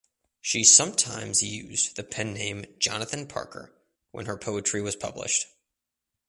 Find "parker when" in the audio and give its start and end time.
3.27-4.25